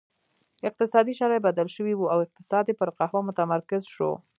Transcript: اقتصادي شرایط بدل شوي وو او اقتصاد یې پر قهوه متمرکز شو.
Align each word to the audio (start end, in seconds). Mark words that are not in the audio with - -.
اقتصادي 0.67 1.13
شرایط 1.19 1.43
بدل 1.47 1.67
شوي 1.75 1.93
وو 1.95 2.11
او 2.13 2.19
اقتصاد 2.25 2.65
یې 2.67 2.75
پر 2.79 2.89
قهوه 2.97 3.21
متمرکز 3.29 3.83
شو. 3.95 4.11